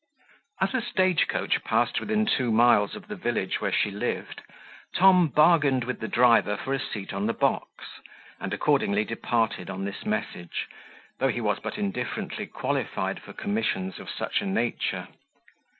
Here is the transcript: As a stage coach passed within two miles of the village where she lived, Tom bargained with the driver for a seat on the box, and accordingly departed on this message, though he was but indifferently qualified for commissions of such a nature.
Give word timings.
As 0.59 0.73
a 0.73 0.81
stage 0.81 1.27
coach 1.27 1.63
passed 1.63 1.99
within 1.99 2.25
two 2.25 2.51
miles 2.51 2.95
of 2.95 3.07
the 3.07 3.15
village 3.15 3.61
where 3.61 3.71
she 3.71 3.91
lived, 3.91 4.41
Tom 4.95 5.27
bargained 5.27 5.83
with 5.83 5.99
the 5.99 6.07
driver 6.07 6.57
for 6.57 6.73
a 6.73 6.79
seat 6.79 7.13
on 7.13 7.27
the 7.27 7.35
box, 7.35 7.69
and 8.39 8.51
accordingly 8.51 9.05
departed 9.05 9.69
on 9.69 9.85
this 9.85 10.03
message, 10.03 10.67
though 11.19 11.27
he 11.27 11.39
was 11.39 11.59
but 11.59 11.77
indifferently 11.77 12.47
qualified 12.47 13.21
for 13.21 13.31
commissions 13.33 13.99
of 13.99 14.09
such 14.09 14.41
a 14.41 14.47
nature. 14.47 15.07